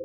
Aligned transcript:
Die 0.00 0.04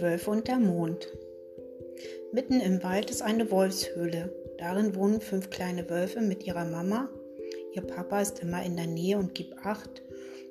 Wölfe 0.00 0.30
und 0.30 0.46
der 0.46 0.58
Mond. 0.60 1.12
Mitten 2.30 2.60
im 2.60 2.84
Wald 2.84 3.10
ist 3.10 3.22
eine 3.22 3.50
Wolfshöhle. 3.50 4.32
Darin 4.58 4.94
wohnen 4.94 5.20
fünf 5.20 5.50
kleine 5.50 5.90
Wölfe 5.90 6.20
mit 6.20 6.46
ihrer 6.46 6.66
Mama. 6.66 7.08
Ihr 7.72 7.82
Papa 7.82 8.20
ist 8.20 8.38
immer 8.42 8.64
in 8.64 8.76
der 8.76 8.86
Nähe 8.86 9.18
und 9.18 9.34
gibt 9.34 9.54
Acht, 9.64 10.02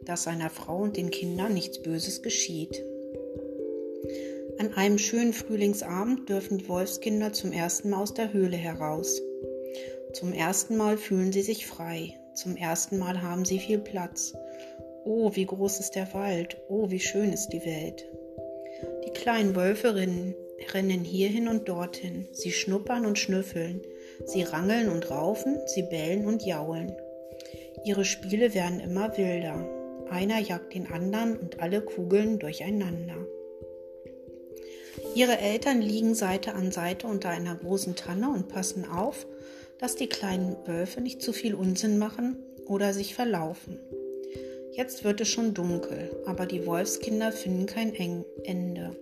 dass 0.05 0.23
seiner 0.23 0.49
Frau 0.49 0.77
und 0.77 0.97
den 0.97 1.11
Kindern 1.11 1.53
nichts 1.53 1.81
Böses 1.81 2.21
geschieht. 2.21 2.83
An 4.59 4.73
einem 4.73 4.97
schönen 4.97 5.33
Frühlingsabend 5.33 6.27
dürfen 6.29 6.57
die 6.57 6.67
Wolfskinder 6.67 7.31
zum 7.31 7.51
ersten 7.51 7.91
Mal 7.91 8.01
aus 8.01 8.13
der 8.13 8.33
Höhle 8.33 8.57
heraus. 8.57 9.21
Zum 10.13 10.33
ersten 10.33 10.77
Mal 10.77 10.97
fühlen 10.97 11.31
sie 11.31 11.43
sich 11.43 11.67
frei. 11.67 12.15
Zum 12.33 12.55
ersten 12.55 12.97
Mal 12.97 13.21
haben 13.21 13.45
sie 13.45 13.59
viel 13.59 13.77
Platz. 13.77 14.33
Oh, 15.05 15.31
wie 15.35 15.45
groß 15.45 15.79
ist 15.79 15.91
der 15.91 16.11
Wald. 16.13 16.57
Oh, 16.69 16.89
wie 16.89 16.99
schön 16.99 17.31
ist 17.31 17.49
die 17.49 17.63
Welt. 17.65 18.07
Die 19.05 19.11
kleinen 19.11 19.55
Wölfe 19.55 19.95
rennen, 19.95 20.33
rennen 20.73 21.03
hierhin 21.03 21.47
und 21.47 21.69
dorthin. 21.69 22.27
Sie 22.31 22.51
schnuppern 22.51 23.05
und 23.05 23.19
schnüffeln. 23.19 23.81
Sie 24.25 24.41
rangeln 24.41 24.89
und 24.89 25.11
raufen, 25.11 25.59
sie 25.67 25.83
bellen 25.83 26.25
und 26.25 26.43
jaulen. 26.43 26.95
Ihre 27.85 28.05
Spiele 28.05 28.55
werden 28.55 28.79
immer 28.79 29.15
wilder. 29.17 29.76
Einer 30.09 30.39
jagt 30.39 30.73
den 30.73 30.87
anderen 30.87 31.37
und 31.37 31.59
alle 31.59 31.81
kugeln 31.81 32.39
durcheinander. 32.39 33.15
Ihre 35.15 35.37
Eltern 35.37 35.81
liegen 35.81 36.15
Seite 36.15 36.53
an 36.53 36.71
Seite 36.71 37.07
unter 37.07 37.29
einer 37.29 37.55
großen 37.55 37.95
Tanne 37.95 38.29
und 38.29 38.47
passen 38.47 38.85
auf, 38.85 39.25
dass 39.79 39.95
die 39.95 40.07
kleinen 40.07 40.55
Wölfe 40.65 41.01
nicht 41.01 41.21
zu 41.21 41.33
viel 41.33 41.55
Unsinn 41.55 41.97
machen 41.97 42.37
oder 42.65 42.93
sich 42.93 43.15
verlaufen. 43.15 43.79
Jetzt 44.73 45.03
wird 45.03 45.21
es 45.21 45.27
schon 45.27 45.53
dunkel, 45.53 46.11
aber 46.25 46.45
die 46.45 46.65
Wolfskinder 46.65 47.31
finden 47.31 47.65
kein 47.65 47.95
Ende. 48.43 48.95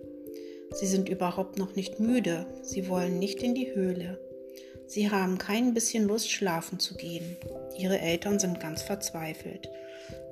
Sie 0.72 0.86
sind 0.86 1.08
überhaupt 1.08 1.58
noch 1.58 1.74
nicht 1.76 2.00
müde, 2.00 2.46
sie 2.62 2.88
wollen 2.88 3.18
nicht 3.18 3.42
in 3.42 3.54
die 3.54 3.74
Höhle. 3.74 4.18
Sie 4.86 5.10
haben 5.10 5.38
kein 5.38 5.74
bisschen 5.74 6.06
Lust, 6.06 6.30
schlafen 6.30 6.78
zu 6.78 6.94
gehen. 6.94 7.36
Ihre 7.76 7.98
Eltern 7.98 8.38
sind 8.38 8.60
ganz 8.60 8.82
verzweifelt. 8.82 9.68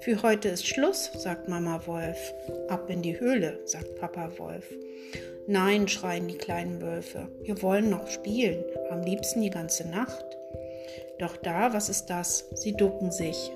Für 0.00 0.22
heute 0.22 0.48
ist 0.48 0.66
Schluss, 0.66 1.10
sagt 1.16 1.48
Mama 1.48 1.86
Wolf. 1.86 2.32
Ab 2.68 2.88
in 2.88 3.02
die 3.02 3.18
Höhle, 3.18 3.60
sagt 3.64 3.96
Papa 3.96 4.30
Wolf. 4.38 4.64
Nein, 5.46 5.88
schreien 5.88 6.28
die 6.28 6.38
kleinen 6.38 6.80
Wölfe. 6.80 7.28
Wir 7.42 7.60
wollen 7.62 7.90
noch 7.90 8.08
spielen, 8.08 8.64
am 8.90 9.02
liebsten 9.02 9.42
die 9.42 9.50
ganze 9.50 9.88
Nacht. 9.88 10.24
Doch 11.18 11.36
da, 11.36 11.72
was 11.72 11.88
ist 11.88 12.06
das? 12.06 12.46
Sie 12.54 12.72
ducken 12.72 13.10
sich 13.10 13.50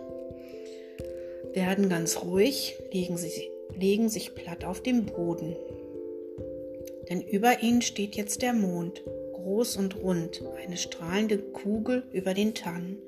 werden 1.54 1.88
ganz 1.88 2.22
ruhig, 2.22 2.76
legen, 2.92 3.16
sie, 3.16 3.50
legen 3.76 4.08
sich 4.08 4.34
platt 4.34 4.64
auf 4.64 4.82
den 4.82 5.06
Boden. 5.06 5.56
Denn 7.08 7.20
über 7.20 7.62
ihnen 7.62 7.82
steht 7.82 8.16
jetzt 8.16 8.42
der 8.42 8.52
Mond, 8.52 9.02
groß 9.48 9.78
und 9.78 10.02
rund, 10.02 10.42
eine 10.62 10.76
strahlende 10.76 11.38
Kugel 11.38 12.02
über 12.12 12.34
den 12.34 12.54
Tannen. 12.54 12.98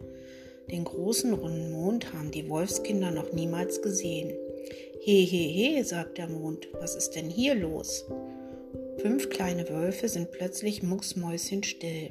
Den 0.70 0.84
großen 0.84 1.34
runden 1.34 1.70
Mond 1.70 2.14
haben 2.14 2.30
die 2.30 2.48
Wolfskinder 2.48 3.10
noch 3.10 3.30
niemals 3.32 3.82
gesehen. 3.82 4.32
He, 5.02 5.26
he, 5.26 5.48
he, 5.48 5.82
sagt 5.82 6.16
der 6.16 6.28
Mond, 6.28 6.66
was 6.80 6.96
ist 6.96 7.10
denn 7.10 7.28
hier 7.28 7.54
los? 7.54 8.06
Fünf 8.96 9.28
kleine 9.28 9.68
Wölfe 9.68 10.08
sind 10.08 10.30
plötzlich 10.30 10.82
mucksmäuschenstill. 10.82 12.08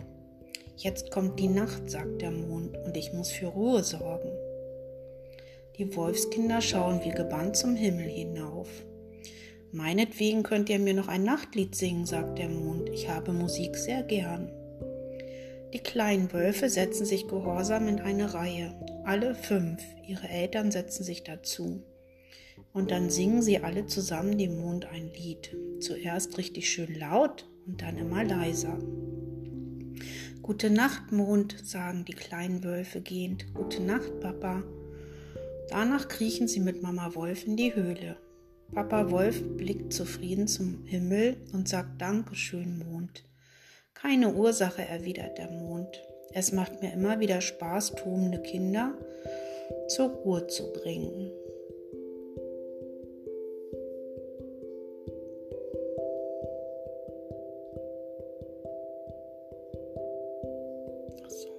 Jetzt 0.77 1.09
kommt 1.09 1.39
die 1.39 1.47
Nacht, 1.47 1.89
sagt 1.89 2.21
der 2.21 2.31
Mond, 2.31 2.77
und 2.85 2.95
ich 2.97 3.11
muss 3.13 3.31
für 3.31 3.47
Ruhe 3.47 3.83
sorgen. 3.83 4.29
Die 5.79 5.95
Wolfskinder 5.95 6.61
schauen 6.61 7.01
wie 7.03 7.11
gebannt 7.11 7.57
zum 7.57 7.75
Himmel 7.75 8.07
hinauf. 8.07 8.69
Meinetwegen 9.71 10.43
könnt 10.43 10.69
ihr 10.69 10.79
mir 10.79 10.93
noch 10.93 11.07
ein 11.07 11.23
Nachtlied 11.23 11.75
singen, 11.75 12.05
sagt 12.05 12.39
der 12.39 12.49
Mond. 12.49 12.89
Ich 12.89 13.07
habe 13.07 13.33
Musik 13.33 13.75
sehr 13.75 14.01
gern. 14.03 14.51
Die 15.73 15.79
kleinen 15.79 16.33
Wölfe 16.33 16.69
setzen 16.69 17.05
sich 17.05 17.27
gehorsam 17.27 17.87
in 17.87 17.99
eine 17.99 18.33
Reihe. 18.33 18.73
Alle 19.05 19.35
fünf. 19.35 19.83
Ihre 20.07 20.27
Eltern 20.27 20.71
setzen 20.71 21.03
sich 21.03 21.23
dazu. 21.23 21.83
Und 22.73 22.89
dann 22.89 23.11
singen 23.11 23.43
sie 23.43 23.59
alle 23.59 23.85
zusammen 23.85 24.37
dem 24.39 24.59
Mond 24.59 24.85
ein 24.85 25.11
Lied. 25.13 25.55
Zuerst 25.79 26.39
richtig 26.39 26.69
schön 26.69 26.95
laut 26.95 27.47
und 27.67 27.83
dann 27.83 27.97
immer 27.97 28.23
leiser. 28.23 28.79
Gute 30.41 30.71
Nacht, 30.71 31.11
Mond, 31.11 31.55
sagen 31.63 32.05
die 32.05 32.13
kleinen 32.13 32.63
Wölfe 32.63 33.01
gehend. 33.01 33.53
Gute 33.53 33.83
Nacht, 33.83 34.19
Papa. 34.19 34.63
Danach 35.69 36.07
kriechen 36.07 36.47
sie 36.47 36.59
mit 36.59 36.81
Mama 36.81 37.13
Wolf 37.13 37.45
in 37.45 37.55
die 37.55 37.75
Höhle. 37.75 38.17
Papa 38.73 39.09
Wolf 39.09 39.41
blickt 39.57 39.93
zufrieden 39.93 40.47
zum 40.47 40.85
Himmel 40.85 41.37
und 41.53 41.67
sagt 41.67 42.01
Dankeschön, 42.01 42.77
Mond. 42.79 43.23
Keine 43.93 44.33
Ursache, 44.33 44.83
erwidert 44.83 45.37
der 45.37 45.49
Mond. 45.49 46.01
Es 46.33 46.51
macht 46.51 46.81
mir 46.81 46.93
immer 46.93 47.19
wieder 47.19 47.41
Spaß, 47.41 47.95
tobende 47.95 48.41
Kinder 48.41 48.93
zur 49.87 50.09
Ruhe 50.09 50.47
zu 50.47 50.71
bringen. 50.71 51.31
So. 61.27 61.58